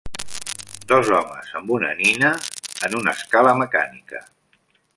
Dos 0.91 1.11
homes 1.17 1.51
amb 1.59 1.73
una 1.75 1.91
nina 1.99 2.31
en 2.89 2.97
una 3.01 3.15
escala 3.19 3.53
mecànica. 3.61 4.23